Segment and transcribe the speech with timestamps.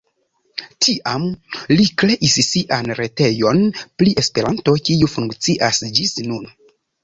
[0.85, 1.27] Tiam
[1.73, 6.53] li kreis sian retejon pri Esperanto, kiu funkcias ĝis nun.